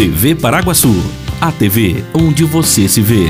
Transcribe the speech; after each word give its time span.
TV 0.00 0.34
Paraguaçu, 0.34 0.94
a 1.38 1.52
TV 1.52 2.02
onde 2.14 2.42
você 2.42 2.88
se 2.88 3.02
vê. 3.02 3.26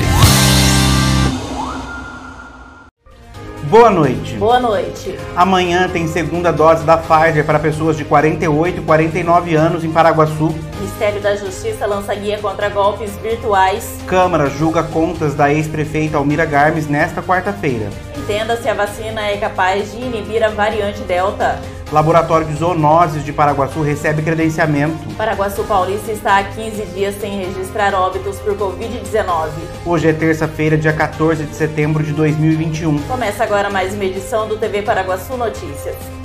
Boa 3.64 3.90
noite. 3.90 4.36
Boa 4.36 4.60
noite. 4.60 5.18
Amanhã 5.34 5.88
tem 5.88 6.06
segunda 6.06 6.52
dose 6.52 6.84
da 6.84 6.96
Pfizer 6.96 7.44
para 7.44 7.58
pessoas 7.58 7.96
de 7.96 8.04
48 8.04 8.78
e 8.78 8.84
49 8.84 9.54
anos 9.56 9.82
em 9.82 9.90
Paraguaçu. 9.90 10.54
Ministério 10.76 11.20
da 11.20 11.34
Justiça 11.34 11.86
lança 11.86 12.14
guia 12.14 12.38
contra 12.38 12.68
golpes 12.68 13.16
virtuais. 13.16 13.98
Câmara 14.06 14.48
julga 14.48 14.84
contas 14.84 15.34
da 15.34 15.52
ex-prefeita 15.52 16.18
Almira 16.18 16.44
Garmes 16.44 16.86
nesta 16.86 17.20
quarta-feira. 17.20 17.90
Entenda 18.16 18.56
se 18.56 18.68
a 18.68 18.74
vacina 18.74 19.26
é 19.26 19.36
capaz 19.38 19.90
de 19.90 19.98
inibir 19.98 20.44
a 20.44 20.50
variante 20.50 21.00
Delta. 21.00 21.60
Laboratório 21.92 22.46
de 22.46 22.54
Zoonoses 22.54 23.24
de 23.24 23.32
Paraguaçu 23.32 23.82
recebe 23.82 24.22
credenciamento. 24.22 24.96
Paraguaçu 25.16 25.64
Paulista 25.64 26.12
está 26.12 26.38
há 26.38 26.44
15 26.44 26.86
dias 26.86 27.16
sem 27.20 27.38
registrar 27.38 27.94
óbitos 27.94 28.38
por 28.38 28.54
Covid-19. 28.56 29.50
Hoje 29.84 30.08
é 30.08 30.12
terça-feira, 30.12 30.78
dia 30.78 30.92
14 30.92 31.42
de 31.42 31.54
setembro 31.54 32.04
de 32.04 32.12
2021. 32.12 32.96
Começa 33.02 33.42
agora 33.42 33.68
mais 33.70 33.92
uma 33.92 34.04
edição 34.04 34.46
do 34.46 34.56
TV 34.56 34.82
Paraguaçu 34.82 35.36
Notícias. 35.36 36.19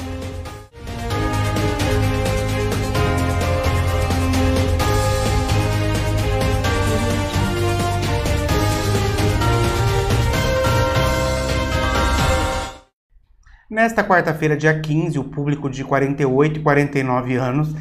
Nesta 13.75 14.05
quarta-feira, 14.05 14.55
dia 14.55 14.79
15, 14.79 15.19
o 15.19 15.23
público 15.25 15.69
de 15.69 15.83
48 15.83 16.59
e 16.59 16.63
49 16.63 17.35
anos 17.35 17.75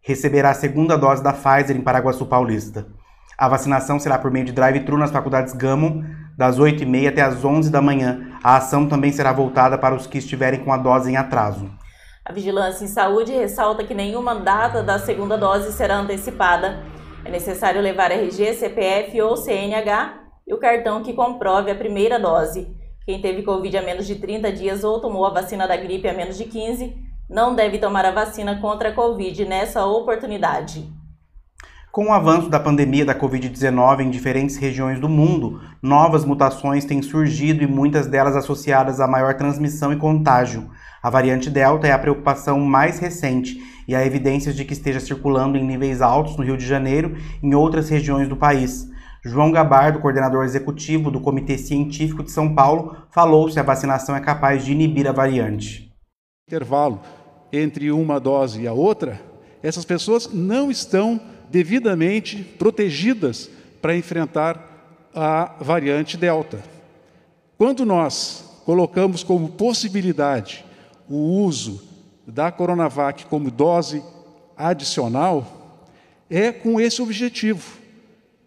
receberá 0.00 0.50
a 0.50 0.54
segunda 0.54 0.96
dose 0.96 1.24
da 1.24 1.32
Pfizer 1.32 1.76
em 1.76 1.80
Paraguaçu 1.80 2.24
Paulista. 2.24 2.86
A 3.36 3.48
vacinação 3.48 3.98
será 3.98 4.16
por 4.16 4.30
meio 4.30 4.44
de 4.44 4.52
drive-thru 4.52 4.96
nas 4.96 5.10
faculdades 5.10 5.52
Gamo, 5.52 6.04
das 6.38 6.56
8h30 6.56 7.08
até 7.08 7.22
as 7.22 7.44
11 7.44 7.68
da 7.68 7.82
manhã. 7.82 8.30
A 8.44 8.58
ação 8.58 8.86
também 8.86 9.10
será 9.10 9.32
voltada 9.32 9.76
para 9.76 9.92
os 9.92 10.06
que 10.06 10.18
estiverem 10.18 10.60
com 10.60 10.72
a 10.72 10.76
dose 10.76 11.10
em 11.10 11.16
atraso. 11.16 11.68
A 12.24 12.32
Vigilância 12.32 12.84
em 12.84 12.86
Saúde 12.86 13.32
ressalta 13.32 13.82
que 13.82 13.92
nenhuma 13.92 14.36
data 14.36 14.84
da 14.84 15.00
segunda 15.00 15.36
dose 15.36 15.72
será 15.72 15.96
antecipada. 15.96 16.78
É 17.24 17.30
necessário 17.32 17.80
levar 17.80 18.12
RG, 18.12 18.54
CPF 18.54 19.20
ou 19.20 19.36
CNH 19.36 20.14
e 20.46 20.54
o 20.54 20.60
cartão 20.60 21.02
que 21.02 21.12
comprove 21.12 21.72
a 21.72 21.74
primeira 21.74 22.20
dose. 22.20 22.78
Quem 23.04 23.20
teve 23.20 23.42
Covid 23.42 23.76
há 23.76 23.82
menos 23.82 24.06
de 24.06 24.16
30 24.16 24.52
dias 24.52 24.84
ou 24.84 25.00
tomou 25.00 25.24
a 25.26 25.30
vacina 25.30 25.66
da 25.66 25.76
gripe 25.76 26.08
há 26.08 26.12
menos 26.12 26.36
de 26.36 26.44
15 26.44 27.10
não 27.30 27.54
deve 27.54 27.78
tomar 27.78 28.04
a 28.04 28.10
vacina 28.10 28.56
contra 28.60 28.88
a 28.88 28.92
Covid 28.92 29.44
nessa 29.44 29.86
oportunidade. 29.86 30.92
Com 31.92 32.06
o 32.06 32.12
avanço 32.12 32.48
da 32.48 32.58
pandemia 32.58 33.04
da 33.04 33.14
Covid-19 33.14 34.00
em 34.00 34.10
diferentes 34.10 34.56
regiões 34.56 34.98
do 34.98 35.08
mundo, 35.08 35.60
novas 35.80 36.24
mutações 36.24 36.84
têm 36.84 37.00
surgido 37.02 37.62
e 37.62 37.68
muitas 37.68 38.08
delas 38.08 38.34
associadas 38.34 38.98
a 39.00 39.06
maior 39.06 39.34
transmissão 39.34 39.92
e 39.92 39.96
contágio. 39.96 40.70
A 41.00 41.08
variante 41.08 41.48
Delta 41.48 41.86
é 41.86 41.92
a 41.92 41.98
preocupação 41.98 42.58
mais 42.60 42.98
recente 42.98 43.60
e 43.86 43.94
há 43.94 44.04
evidências 44.04 44.56
de 44.56 44.64
que 44.64 44.72
esteja 44.72 44.98
circulando 44.98 45.56
em 45.56 45.64
níveis 45.64 46.02
altos 46.02 46.36
no 46.36 46.44
Rio 46.44 46.56
de 46.56 46.66
Janeiro 46.66 47.16
e 47.40 47.46
em 47.46 47.54
outras 47.54 47.88
regiões 47.88 48.28
do 48.28 48.36
país. 48.36 48.89
João 49.22 49.52
Gabardo, 49.52 50.00
coordenador 50.00 50.44
executivo 50.44 51.10
do 51.10 51.20
Comitê 51.20 51.58
Científico 51.58 52.22
de 52.22 52.30
São 52.30 52.54
Paulo, 52.54 52.96
falou 53.10 53.50
se 53.50 53.60
a 53.60 53.62
vacinação 53.62 54.16
é 54.16 54.20
capaz 54.20 54.64
de 54.64 54.72
inibir 54.72 55.06
a 55.06 55.12
variante. 55.12 55.92
Intervalo 56.48 57.00
entre 57.52 57.92
uma 57.92 58.18
dose 58.18 58.62
e 58.62 58.66
a 58.66 58.72
outra, 58.72 59.20
essas 59.62 59.84
pessoas 59.84 60.32
não 60.32 60.70
estão 60.70 61.20
devidamente 61.50 62.42
protegidas 62.42 63.50
para 63.82 63.96
enfrentar 63.96 65.08
a 65.14 65.56
variante 65.60 66.16
Delta. 66.16 66.62
Quando 67.58 67.84
nós 67.84 68.62
colocamos 68.64 69.22
como 69.22 69.50
possibilidade 69.50 70.64
o 71.08 71.42
uso 71.42 71.82
da 72.26 72.50
Coronavac 72.50 73.26
como 73.26 73.50
dose 73.50 74.02
adicional, 74.56 75.76
é 76.30 76.52
com 76.52 76.80
esse 76.80 77.02
objetivo 77.02 77.79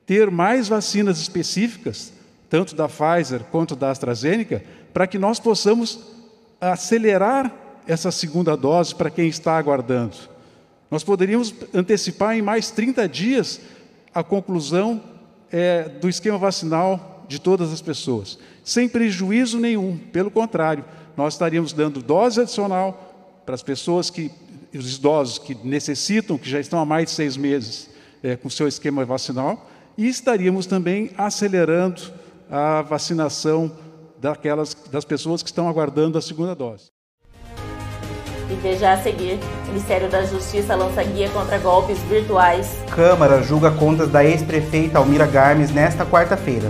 ter 0.06 0.30
mais 0.30 0.68
vacinas 0.68 1.20
específicas, 1.20 2.12
tanto 2.50 2.76
da 2.76 2.88
Pfizer 2.88 3.42
quanto 3.52 3.76
da 3.76 3.90
AstraZeneca, 3.90 4.64
para 4.94 5.08
que 5.08 5.18
nós 5.18 5.40
possamos 5.40 6.00
acelerar 6.60 7.54
essa 7.88 8.12
segunda 8.12 8.56
dose 8.56 8.94
para 8.96 9.10
quem 9.10 9.28
está 9.28 9.58
aguardando. 9.58 10.16
Nós 10.90 11.04
poderíamos 11.04 11.54
antecipar 11.74 12.38
em 12.38 12.42
mais 12.42 12.70
30 12.72 13.08
dias 13.10 13.60
a 14.14 14.24
conclusão 14.24 15.02
é, 15.52 15.90
do 15.90 16.08
esquema 16.08 16.38
vacinal 16.38 17.26
de 17.28 17.40
todas 17.40 17.72
as 17.72 17.82
pessoas, 17.82 18.38
sem 18.64 18.88
prejuízo 18.88 19.60
nenhum, 19.60 19.98
pelo 19.98 20.30
contrário, 20.30 20.86
nós 21.16 21.34
estaríamos 21.34 21.74
dando 21.74 22.02
dose 22.02 22.42
adicional 22.42 23.42
para 23.46 23.56
as 23.56 23.64
pessoas 23.64 24.10
que, 24.10 24.32
os 24.74 24.98
idosos 24.98 25.38
que 25.38 25.56
necessitam, 25.64 26.38
que 26.38 26.50
já 26.50 26.60
estão 26.60 26.80
há 26.80 26.86
mais 26.86 27.06
de 27.06 27.12
seis 27.12 27.38
meses 27.38 27.90
é, 28.22 28.36
com 28.36 28.50
seu 28.50 28.68
esquema 28.68 29.06
vacinal, 29.06 29.70
e 29.98 30.08
estaríamos 30.08 30.66
também 30.66 31.12
acelerando 31.18 32.02
a 32.50 32.82
vacinação 32.82 33.72
daquelas 34.20 34.74
das 34.92 35.06
pessoas 35.06 35.44
que 35.44 35.50
estão 35.50 35.68
aguardando 35.68 36.18
a 36.18 36.22
segunda 36.22 36.56
dose. 36.56 36.92
E 38.50 38.56
veja 38.56 38.94
a 38.94 39.02
seguir, 39.02 39.40
o 39.64 39.68
Ministério 39.70 40.10
da 40.10 40.24
Justiça 40.26 40.76
lança 40.76 41.04
guia 41.04 41.30
contra 41.30 41.58
golpes 41.58 41.98
virtuais. 42.04 42.78
Câmara 42.94 43.42
julga 43.42 43.72
contas 43.72 44.10
da 44.10 44.24
ex-prefeita 44.24 45.00
Almira 45.00 45.26
Garmes 45.26 45.72
nesta 45.72 46.06
quarta-feira. 46.06 46.70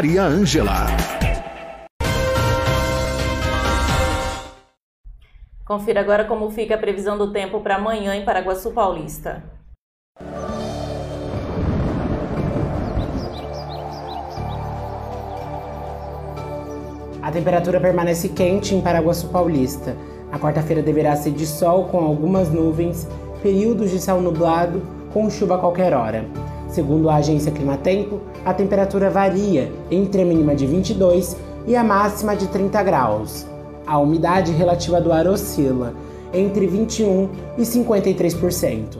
Maria 0.00 0.22
Ângela. 0.22 0.86
Confira 5.62 6.00
agora 6.00 6.24
como 6.24 6.48
fica 6.48 6.74
a 6.74 6.78
previsão 6.78 7.18
do 7.18 7.30
tempo 7.30 7.60
para 7.60 7.74
amanhã 7.74 8.16
em 8.16 8.24
Paraguaçu 8.24 8.70
Paulista. 8.70 9.44
A 17.20 17.30
temperatura 17.30 17.78
permanece 17.78 18.30
quente 18.30 18.74
em 18.74 18.80
Paraguaçu 18.80 19.28
Paulista. 19.28 19.94
A 20.32 20.38
quarta-feira 20.38 20.80
deverá 20.80 21.14
ser 21.14 21.32
de 21.32 21.44
sol 21.44 21.88
com 21.88 21.98
algumas 21.98 22.48
nuvens, 22.48 23.06
períodos 23.42 23.90
de 23.90 24.00
céu 24.00 24.18
nublado 24.18 24.80
com 25.12 25.28
chuva 25.28 25.56
a 25.56 25.58
qualquer 25.58 25.92
hora. 25.92 26.24
Segundo 26.70 27.10
a 27.10 27.16
agência 27.16 27.50
Climatempo, 27.50 28.20
a 28.44 28.54
temperatura 28.54 29.10
varia 29.10 29.72
entre 29.90 30.22
a 30.22 30.24
mínima 30.24 30.54
de 30.54 30.66
22 30.66 31.36
e 31.66 31.74
a 31.74 31.82
máxima 31.82 32.36
de 32.36 32.46
30 32.46 32.80
graus. 32.84 33.44
A 33.84 33.98
umidade 33.98 34.52
relativa 34.52 35.00
do 35.00 35.12
ar 35.12 35.26
oscila 35.26 35.94
entre 36.32 36.68
21 36.68 37.28
e 37.58 37.62
53%. 37.62 38.98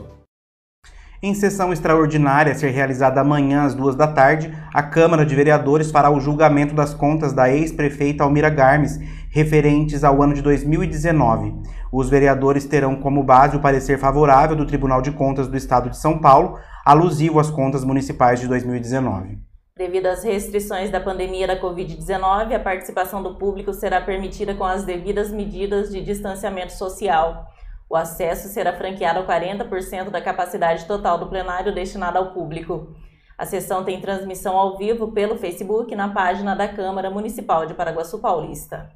Em 1.23 1.33
sessão 1.33 1.71
extraordinária 1.71 2.51
a 2.51 2.55
ser 2.55 2.71
realizada 2.71 3.21
amanhã 3.21 3.63
às 3.63 3.73
duas 3.73 3.95
da 3.95 4.07
tarde, 4.07 4.51
a 4.73 4.83
Câmara 4.83 5.25
de 5.25 5.33
Vereadores 5.33 5.91
fará 5.91 6.09
o 6.09 6.19
julgamento 6.19 6.73
das 6.73 6.93
contas 6.93 7.31
da 7.31 7.49
ex-prefeita 7.49 8.23
Almira 8.23 8.49
Garmes, 8.49 8.99
referentes 9.29 10.03
ao 10.03 10.21
ano 10.21 10.33
de 10.33 10.41
2019. 10.41 11.53
Os 11.91 12.09
vereadores 12.09 12.65
terão 12.65 12.95
como 12.95 13.23
base 13.23 13.55
o 13.55 13.61
parecer 13.61 13.97
favorável 13.97 14.55
do 14.55 14.65
Tribunal 14.65 15.01
de 15.01 15.11
Contas 15.11 15.47
do 15.47 15.55
Estado 15.55 15.89
de 15.89 15.97
São 15.97 16.17
Paulo, 16.17 16.57
alusivo 16.85 17.39
às 17.39 17.49
contas 17.49 17.83
municipais 17.83 18.39
de 18.39 18.47
2019. 18.47 19.37
Devido 19.77 20.07
às 20.07 20.23
restrições 20.23 20.89
da 20.89 20.99
pandemia 20.99 21.47
da 21.47 21.59
Covid-19, 21.59 22.53
a 22.53 22.59
participação 22.59 23.23
do 23.23 23.35
público 23.35 23.73
será 23.73 24.01
permitida 24.01 24.53
com 24.53 24.63
as 24.63 24.83
devidas 24.83 25.31
medidas 25.31 25.89
de 25.91 26.01
distanciamento 26.01 26.73
social. 26.73 27.47
O 27.89 27.95
acesso 27.95 28.47
será 28.47 28.73
franqueado 28.73 29.19
a 29.19 29.25
40% 29.25 30.09
da 30.09 30.21
capacidade 30.21 30.85
total 30.85 31.17
do 31.17 31.27
plenário 31.27 31.73
destinado 31.73 32.17
ao 32.17 32.31
público. 32.31 32.93
A 33.37 33.45
sessão 33.45 33.83
tem 33.83 33.99
transmissão 33.99 34.55
ao 34.55 34.77
vivo 34.77 35.11
pelo 35.13 35.35
Facebook 35.35 35.95
na 35.95 36.09
página 36.09 36.55
da 36.55 36.67
Câmara 36.67 37.09
Municipal 37.09 37.65
de 37.65 37.73
Paraguaçu 37.73 38.19
Paulista. 38.19 38.91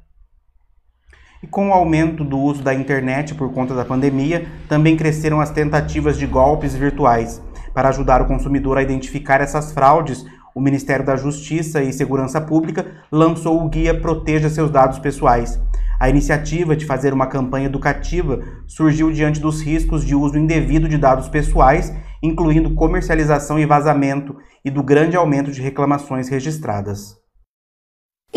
E 1.42 1.46
com 1.46 1.70
o 1.70 1.72
aumento 1.72 2.22
do 2.22 2.38
uso 2.38 2.62
da 2.62 2.72
internet 2.72 3.34
por 3.34 3.52
conta 3.52 3.74
da 3.74 3.84
pandemia, 3.84 4.46
também 4.68 4.96
cresceram 4.96 5.40
as 5.40 5.50
tentativas 5.50 6.16
de 6.16 6.26
golpes 6.26 6.74
virtuais. 6.74 7.42
Para 7.76 7.90
ajudar 7.90 8.22
o 8.22 8.26
consumidor 8.26 8.78
a 8.78 8.82
identificar 8.82 9.42
essas 9.42 9.70
fraudes, 9.70 10.24
o 10.54 10.62
Ministério 10.62 11.04
da 11.04 11.14
Justiça 11.14 11.82
e 11.82 11.92
Segurança 11.92 12.40
Pública 12.40 12.86
lançou 13.12 13.62
o 13.62 13.68
guia 13.68 14.00
Proteja 14.00 14.48
seus 14.48 14.70
dados 14.70 14.98
pessoais. 14.98 15.60
A 16.00 16.08
iniciativa 16.08 16.74
de 16.74 16.86
fazer 16.86 17.12
uma 17.12 17.26
campanha 17.26 17.66
educativa 17.66 18.42
surgiu 18.66 19.12
diante 19.12 19.38
dos 19.40 19.60
riscos 19.60 20.06
de 20.06 20.14
uso 20.14 20.38
indevido 20.38 20.88
de 20.88 20.96
dados 20.96 21.28
pessoais, 21.28 21.92
incluindo 22.22 22.74
comercialização 22.74 23.58
e 23.58 23.66
vazamento, 23.66 24.34
e 24.64 24.70
do 24.70 24.82
grande 24.82 25.14
aumento 25.14 25.52
de 25.52 25.60
reclamações 25.60 26.30
registradas. 26.30 27.25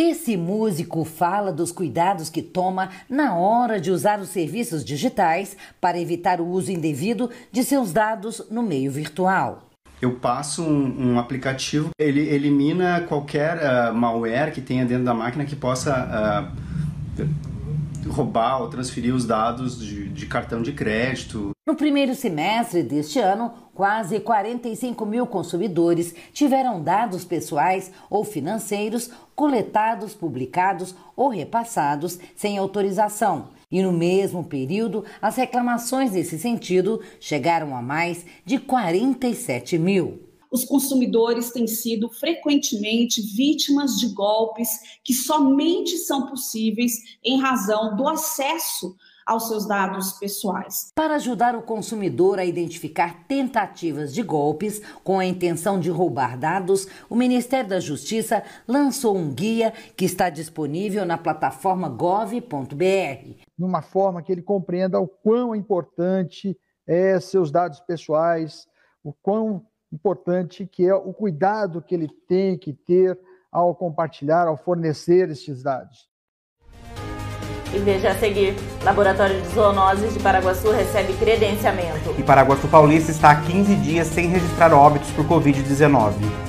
Esse 0.01 0.38
músico 0.38 1.04
fala 1.04 1.51
dos 1.51 1.74
cuidados 1.74 2.30
que 2.30 2.42
toma 2.42 2.88
na 3.10 3.36
hora 3.36 3.81
de 3.81 3.92
usar 3.92 4.22
os 4.22 4.30
serviços 4.30 4.86
digitais 4.86 5.57
para 5.81 6.00
evitar 6.00 6.40
o 6.40 6.48
uso 6.48 6.72
indevido 6.72 7.30
de 7.51 7.66
seus 7.66 7.92
dados 7.92 8.42
no 8.50 8.63
meio 8.63 8.90
virtual. 8.90 9.68
Eu 10.01 10.16
passo 10.16 10.63
um, 10.63 11.12
um 11.12 11.19
aplicativo, 11.19 11.90
ele 12.00 12.22
elimina 12.22 13.01
qualquer 13.10 13.57
uh, 13.57 13.94
malware 13.94 14.54
que 14.54 14.62
tenha 14.62 14.86
dentro 14.86 15.04
da 15.04 15.13
máquina 15.13 15.44
que 15.44 15.57
possa 15.57 16.48
uh, 17.18 17.25
roubar 18.07 18.62
ou 18.62 18.69
transferir 18.69 19.13
os 19.13 19.25
dados 19.25 19.80
de, 19.80 20.10
de, 20.10 20.25
cartão 20.25 20.62
de 20.62 20.72
crédito. 20.72 21.51
No 21.68 21.75
primeiro 21.75 22.16
semestre 22.16 22.84
deste 22.84 23.19
ano, 23.19 23.51
quase 23.74 24.19
45 24.19 25.06
mil 25.06 25.28
consumidores 25.28 26.13
tiveram 26.34 26.81
dados 26.81 27.25
pessoais 27.25 27.92
ou 28.10 28.24
financeiros 28.24 29.10
coletados, 29.36 30.13
publicados 30.13 30.96
ou 31.16 31.30
repassados 31.30 32.19
sem 32.36 32.57
autorização. 32.57 33.50
E 33.72 33.84
no 33.84 33.92
mesmo 33.92 34.44
período, 34.44 35.06
as 35.22 35.36
reclamações 35.36 36.12
nesse 36.12 36.40
sentido 36.40 37.01
chegaram 37.19 37.75
a 37.75 37.81
mais 37.81 38.25
de 38.44 38.57
47 38.57 39.78
mil 39.78 40.28
os 40.51 40.66
consumidores 40.66 41.51
têm 41.51 41.68
sido 41.68 42.10
frequentemente 42.10 43.22
vítimas 43.22 44.00
de 44.00 44.07
golpes 44.10 44.69
que 45.04 45.13
somente 45.13 45.98
são 45.98 46.28
possíveis 46.28 46.94
em 47.24 47.40
razão 47.40 47.96
do 47.96 48.07
acesso 48.07 48.96
aos 49.30 49.48
seus 49.48 49.68
dados 49.68 50.13
pessoais. 50.13 50.92
Para 50.96 51.16
ajudar 51.16 51.56
o 51.56 51.62
consumidor 51.62 52.40
a 52.40 52.46
identificar 52.46 53.28
tentativas 53.28 54.12
de 54.12 54.24
golpes 54.24 54.81
com 55.04 55.19
a 55.19 55.25
intenção 55.25 55.80
de 55.80 55.92
roubar 55.92 56.36
dados, 56.36 56.88
o 57.07 57.16
Ministério 57.16 57.69
da 57.69 57.80
Justiça 57.80 58.44
lançou 58.68 59.16
um 59.16 59.31
guia 59.31 59.72
que 59.96 60.04
está 60.04 60.31
disponível 60.31 61.06
na 61.06 61.16
plataforma 61.16 61.88
gov.br. 61.88 63.46
Numa 63.56 63.84
forma 63.84 64.24
que 64.24 64.31
ele 64.31 64.42
compreenda 64.42 65.00
o 65.00 65.07
quão 65.07 65.54
importante 65.54 66.57
é 66.88 67.19
seus 67.19 67.51
dados 67.51 67.80
pessoais, 67.81 68.66
o 69.04 69.13
quão 69.13 69.63
importante 69.91 70.65
que 70.65 70.86
é 70.86 70.94
o 70.94 71.13
cuidado 71.13 71.81
que 71.81 71.95
ele 71.95 72.07
tem 72.27 72.57
que 72.57 72.74
ter 72.74 73.19
ao 73.51 73.75
compartilhar, 73.75 74.47
ao 74.47 74.57
fornecer 74.57 75.30
estes 75.30 75.63
dados. 75.63 76.07
E 77.74 77.77
veja 77.77 78.09
a 78.09 78.15
seguir, 78.15 78.56
Laboratório 78.83 79.39
de 79.41 79.47
Zoonoses 79.50 80.13
de 80.13 80.19
Paraguaçu 80.19 80.71
recebe 80.71 81.13
credenciamento. 81.13 82.15
E 82.18 82.24
Paraguaçu 82.24 82.68
Paulista 82.68 83.12
está 83.12 83.31
há 83.31 83.41
15 83.41 83.75
dias 83.75 84.07
sem 84.07 84.27
registrar 84.27 84.74
óbitos 84.74 85.12
por 85.12 85.25
Covid-19. 85.25 86.49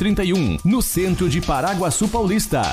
31, 0.01 0.57
no 0.65 0.81
centro 0.81 1.29
de 1.29 1.39
Paraguaçu 1.39 2.07
Paulista. 2.07 2.63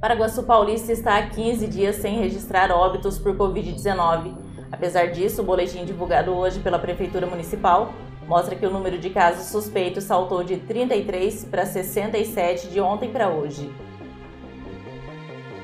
Paraguaçu 0.00 0.42
Paulista 0.42 0.90
está 0.90 1.18
há 1.18 1.30
15 1.30 1.68
dias 1.68 1.94
sem 1.94 2.18
registrar 2.18 2.72
óbitos 2.72 3.20
por 3.20 3.36
Covid-19. 3.36 4.34
Apesar 4.72 5.12
disso, 5.12 5.42
o 5.42 5.44
boletim 5.44 5.84
divulgado 5.84 6.32
hoje 6.32 6.58
pela 6.58 6.80
Prefeitura 6.80 7.28
Municipal 7.28 7.92
mostra 8.26 8.56
que 8.56 8.66
o 8.66 8.70
número 8.70 8.98
de 8.98 9.10
casos 9.10 9.46
suspeitos 9.46 10.02
saltou 10.02 10.42
de 10.42 10.56
33 10.56 11.44
para 11.44 11.64
67 11.64 12.66
de 12.66 12.80
ontem 12.80 13.12
para 13.12 13.28
hoje. 13.28 13.70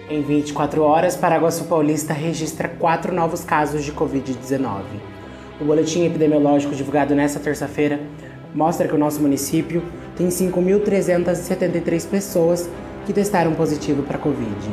Em 0.08 0.20
24 0.20 0.82
horas, 0.82 1.16
Paraguaçu 1.16 1.64
Paulista 1.64 2.12
registra 2.12 2.68
quatro 2.68 3.14
novos 3.14 3.42
casos 3.42 3.82
de 3.82 3.90
Covid-19. 3.90 4.82
O 5.58 5.64
boletim 5.64 6.04
epidemiológico 6.04 6.75
divulgado 6.75 7.14
nesta 7.14 7.40
terça-feira 7.40 7.99
mostra 8.54 8.87
que 8.87 8.94
o 8.94 8.99
nosso 8.99 9.23
município 9.23 9.82
tem 10.14 10.28
5.373 10.28 12.06
pessoas 12.06 12.68
que 13.06 13.14
testaram 13.14 13.54
positivo 13.54 14.02
para 14.02 14.18
Covid. 14.18 14.70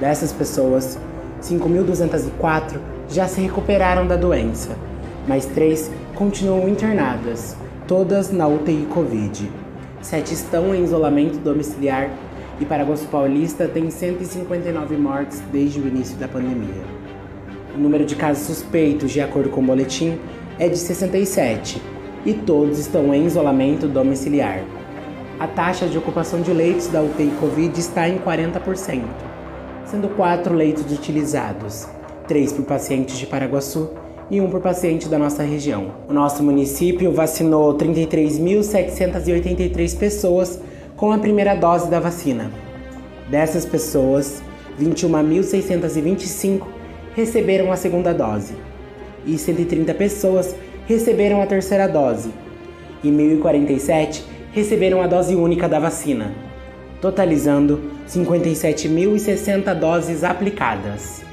Dessas 0.00 0.32
pessoas, 0.32 0.98
5.204 1.40 2.80
já 3.08 3.28
se 3.28 3.40
recuperaram 3.40 4.08
da 4.08 4.16
doença, 4.16 4.76
mas 5.28 5.46
três 5.46 5.88
continuam 6.16 6.68
internadas, 6.68 7.56
todas 7.86 8.32
na 8.32 8.48
UTI 8.48 8.88
Covid. 8.92 9.48
Sete 10.00 10.34
estão 10.34 10.74
em 10.74 10.82
isolamento 10.82 11.38
domiciliar 11.38 12.10
e 12.62 12.64
Paraguaçu 12.64 13.06
Paulista 13.06 13.66
tem 13.66 13.90
159 13.90 14.96
mortes 14.96 15.42
desde 15.50 15.80
o 15.80 15.88
início 15.88 16.16
da 16.16 16.28
pandemia. 16.28 16.84
O 17.74 17.78
número 17.78 18.04
de 18.04 18.14
casos 18.14 18.46
suspeitos, 18.46 19.10
de 19.10 19.20
acordo 19.20 19.50
com 19.50 19.60
o 19.60 19.64
boletim, 19.64 20.16
é 20.60 20.68
de 20.68 20.78
67 20.78 21.82
e 22.24 22.32
todos 22.32 22.78
estão 22.78 23.12
em 23.12 23.26
isolamento 23.26 23.88
domiciliar. 23.88 24.62
A 25.40 25.48
taxa 25.48 25.88
de 25.88 25.98
ocupação 25.98 26.40
de 26.40 26.52
leitos 26.52 26.86
da 26.86 27.02
UTI 27.02 27.32
Covid 27.40 27.80
está 27.80 28.08
em 28.08 28.18
40%, 28.18 29.02
sendo 29.84 30.08
quatro 30.10 30.54
leitos 30.54 30.84
utilizados, 30.92 31.88
três 32.28 32.52
por 32.52 32.64
pacientes 32.64 33.18
de 33.18 33.26
Paraguaçu 33.26 33.90
e 34.30 34.40
um 34.40 34.48
por 34.48 34.60
paciente 34.60 35.08
da 35.08 35.18
nossa 35.18 35.42
região. 35.42 35.96
O 36.08 36.12
nosso 36.12 36.44
município 36.44 37.10
vacinou 37.10 37.76
33.783 37.76 39.98
pessoas 39.98 40.60
com 41.02 41.10
a 41.10 41.18
primeira 41.18 41.56
dose 41.56 41.90
da 41.90 41.98
vacina. 41.98 42.48
Dessas 43.28 43.66
pessoas, 43.66 44.40
21.625 44.80 46.64
receberam 47.16 47.72
a 47.72 47.76
segunda 47.76 48.14
dose 48.14 48.54
e 49.26 49.36
130 49.36 49.92
pessoas 49.94 50.54
receberam 50.86 51.42
a 51.42 51.46
terceira 51.46 51.88
dose 51.88 52.30
e 53.02 53.10
1.047 53.10 54.22
receberam 54.52 55.02
a 55.02 55.08
dose 55.08 55.34
única 55.34 55.68
da 55.68 55.80
vacina, 55.80 56.32
totalizando 57.00 57.80
57.060 58.06 59.74
doses 59.74 60.22
aplicadas. 60.22 61.24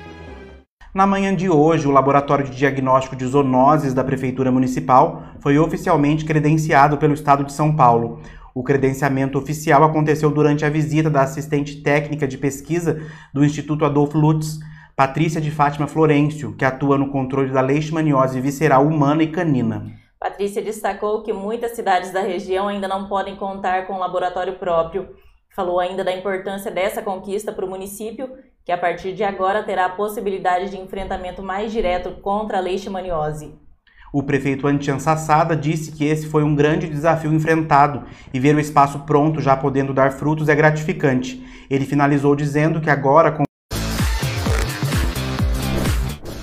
Na 0.91 1.05
manhã 1.05 1.35
de 1.35 1.47
hoje, 1.47 1.87
o 1.87 1.91
Laboratório 1.91 2.45
de 2.45 2.57
Diagnóstico 2.57 3.15
de 3.15 3.23
Zoonoses 3.27 3.93
da 3.93 4.03
Prefeitura 4.03 4.51
Municipal 4.51 5.21
foi 5.39 5.59
oficialmente 5.59 6.25
credenciado 6.25 6.97
pelo 6.97 7.13
Estado 7.13 7.43
de 7.43 7.53
São 7.53 7.75
Paulo. 7.75 8.19
O 8.53 8.63
credenciamento 8.63 9.37
oficial 9.37 9.83
aconteceu 9.83 10.31
durante 10.31 10.65
a 10.65 10.69
visita 10.69 11.09
da 11.09 11.21
assistente 11.21 11.81
técnica 11.81 12.27
de 12.27 12.37
pesquisa 12.37 13.01
do 13.33 13.43
Instituto 13.45 13.85
Adolfo 13.85 14.17
Lutz, 14.17 14.59
Patrícia 14.95 15.39
de 15.39 15.49
Fátima 15.49 15.87
Florencio, 15.87 16.55
que 16.55 16.65
atua 16.65 16.97
no 16.97 17.09
controle 17.09 17.51
da 17.51 17.61
leishmaniose 17.61 18.41
visceral 18.41 18.85
humana 18.85 19.23
e 19.23 19.31
canina. 19.31 19.85
Patrícia 20.19 20.61
destacou 20.61 21.23
que 21.23 21.31
muitas 21.31 21.71
cidades 21.71 22.11
da 22.11 22.19
região 22.19 22.67
ainda 22.67 22.87
não 22.87 23.07
podem 23.07 23.37
contar 23.37 23.87
com 23.87 23.93
um 23.93 23.99
laboratório 23.99 24.59
próprio. 24.59 25.15
Falou 25.55 25.79
ainda 25.79 26.03
da 26.03 26.11
importância 26.11 26.69
dessa 26.69 27.01
conquista 27.01 27.53
para 27.53 27.65
o 27.65 27.69
município, 27.69 28.29
que 28.65 28.71
a 28.73 28.77
partir 28.77 29.13
de 29.13 29.23
agora 29.23 29.63
terá 29.63 29.85
a 29.85 29.95
possibilidade 29.95 30.69
de 30.69 30.77
enfrentamento 30.77 31.41
mais 31.41 31.71
direto 31.71 32.21
contra 32.21 32.57
a 32.57 32.61
leishmaniose. 32.61 33.57
O 34.11 34.23
prefeito 34.23 34.65
Antian 34.65 34.97
Sassada 34.97 35.55
disse 35.55 35.91
que 35.91 36.03
esse 36.03 36.25
foi 36.25 36.43
um 36.43 36.55
grande 36.55 36.89
desafio 36.89 37.31
enfrentado 37.31 38.05
e 38.33 38.39
ver 38.39 38.55
o 38.55 38.59
espaço 38.59 38.99
pronto 39.01 39.39
já 39.39 39.55
podendo 39.55 39.93
dar 39.93 40.11
frutos 40.11 40.49
é 40.49 40.55
gratificante. 40.55 41.45
Ele 41.69 41.85
finalizou 41.85 42.35
dizendo 42.35 42.81
que 42.81 42.89
agora 42.89 43.31
com 43.31 43.43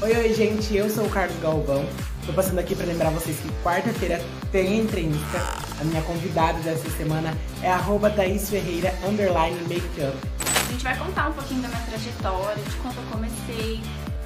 Oi, 0.00 0.16
oi, 0.16 0.32
gente, 0.32 0.76
eu 0.76 0.88
sou 0.88 1.06
o 1.06 1.10
Carlos 1.10 1.36
Galvão. 1.42 1.84
Tô 2.24 2.32
passando 2.32 2.60
aqui 2.60 2.76
para 2.76 2.86
lembrar 2.86 3.10
vocês 3.10 3.36
que 3.40 3.48
quarta-feira 3.64 4.20
tem 4.52 4.78
entrevista. 4.78 5.38
A 5.80 5.84
minha 5.84 6.02
convidada 6.02 6.60
dessa 6.60 6.88
semana 6.90 7.34
é 7.62 7.70
arroba 7.70 8.10
Thaís 8.10 8.48
Ferreira, 8.48 8.94
underline 9.04 9.58
makeup. 9.62 10.16
A 10.68 10.72
gente 10.72 10.84
vai 10.84 10.96
contar 10.96 11.30
um 11.30 11.32
pouquinho 11.32 11.62
da 11.62 11.68
minha 11.68 11.82
trajetória, 11.82 12.62
de 12.62 12.76
quando 12.76 12.96
eu 12.96 13.04
comecei, 13.10 13.80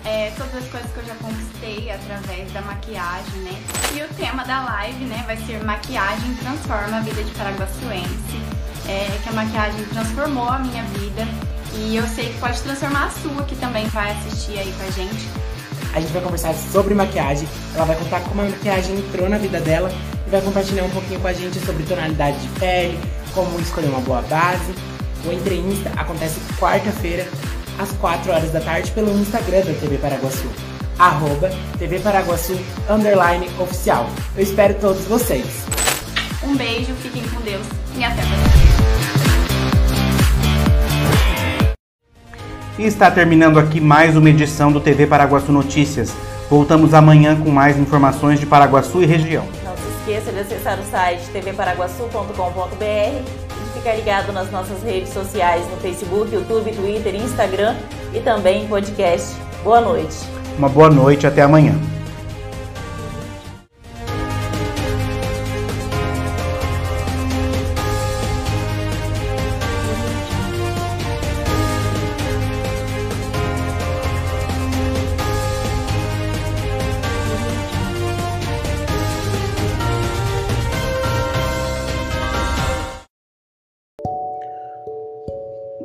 é, 0.04 0.32
todas 0.36 0.54
as 0.54 0.68
coisas 0.70 0.90
que 0.92 0.98
eu 0.98 1.04
já 1.04 1.14
conquistei 1.16 1.90
através 1.90 2.50
da 2.52 2.62
maquiagem, 2.62 3.40
né? 3.40 3.62
E 3.94 4.02
o 4.02 4.08
tema 4.14 4.44
da 4.44 4.64
live, 4.64 5.04
né, 5.04 5.22
vai 5.26 5.36
ser 5.36 5.62
Maquiagem 5.64 6.34
Transforma 6.34 6.98
a 6.98 7.00
Vida 7.00 7.22
de 7.22 7.30
Paraguaçuense. 7.32 8.60
É, 8.88 9.18
que 9.22 9.28
a 9.28 9.32
maquiagem 9.32 9.84
transformou 9.84 10.48
a 10.48 10.58
minha 10.58 10.82
vida 10.84 11.26
e 11.74 11.96
eu 11.96 12.06
sei 12.08 12.32
que 12.32 12.38
pode 12.40 12.60
transformar 12.62 13.06
a 13.06 13.10
sua, 13.10 13.44
que 13.44 13.54
também 13.56 13.86
vai 13.88 14.10
assistir 14.12 14.58
aí 14.58 14.72
com 14.72 14.82
a 14.84 14.90
gente. 14.90 15.28
A 15.94 16.00
gente 16.00 16.12
vai 16.12 16.22
conversar 16.22 16.54
sobre 16.54 16.94
maquiagem, 16.94 17.48
ela 17.74 17.84
vai 17.84 17.96
contar 17.96 18.20
como 18.20 18.42
a 18.42 18.44
maquiagem 18.44 18.96
entrou 18.96 19.28
na 19.28 19.38
vida 19.38 19.60
dela 19.60 19.92
e 20.26 20.30
vai 20.30 20.40
compartilhar 20.40 20.84
um 20.84 20.90
pouquinho 20.90 21.20
com 21.20 21.28
a 21.28 21.32
gente 21.32 21.58
sobre 21.60 21.84
tonalidade 21.84 22.38
de 22.40 22.48
pele, 22.60 22.98
como 23.34 23.58
escolher 23.60 23.88
uma 23.88 24.00
boa 24.00 24.22
base. 24.22 24.74
O 25.24 25.32
Entrevista 25.32 25.90
acontece 25.96 26.40
quarta-feira, 26.58 27.28
às 27.80 27.90
4 27.92 28.30
horas 28.30 28.50
da 28.50 28.60
tarde, 28.60 28.90
pelo 28.90 29.10
Instagram 29.18 29.62
da 29.62 29.72
TV 29.72 29.96
Paraguaçu, 29.96 30.46
arroba 30.98 31.50
TV 31.78 31.98
Paraguaçu, 32.00 32.60
underline 32.88 33.48
oficial. 33.58 34.06
Eu 34.36 34.42
espero 34.42 34.74
todos 34.74 35.06
vocês. 35.06 35.46
Um 36.44 36.54
beijo, 36.54 36.92
fiquem 36.96 37.22
com 37.22 37.40
Deus 37.40 37.66
e 37.96 38.04
até 38.04 38.22
mais. 38.22 38.40
E 42.78 42.84
está 42.84 43.10
terminando 43.10 43.58
aqui 43.58 43.80
mais 43.80 44.16
uma 44.16 44.30
edição 44.30 44.70
do 44.70 44.80
TV 44.80 45.06
Paraguaçu 45.06 45.50
Notícias. 45.52 46.14
Voltamos 46.48 46.94
amanhã 46.94 47.38
com 47.40 47.50
mais 47.50 47.76
informações 47.78 48.38
de 48.40 48.46
Paraguaçu 48.46 49.02
e 49.02 49.06
região. 49.06 49.44
Não 49.64 49.76
se 49.76 49.82
esqueça 50.00 50.32
de 50.32 50.40
acessar 50.40 50.78
o 50.78 50.84
site 50.84 51.22
tvparaguaçu.com.br 51.30 53.49
ficar 53.70 53.94
ligado 53.94 54.32
nas 54.32 54.50
nossas 54.50 54.82
redes 54.82 55.12
sociais 55.12 55.64
no 55.70 55.76
Facebook, 55.78 56.34
YouTube, 56.34 56.72
Twitter, 56.72 57.14
Instagram 57.14 57.76
e 58.12 58.20
também 58.20 58.64
em 58.64 58.68
podcast. 58.68 59.36
Boa 59.62 59.80
noite. 59.80 60.16
Uma 60.58 60.68
boa 60.68 60.90
noite, 60.90 61.26
até 61.26 61.42
amanhã. 61.42 61.74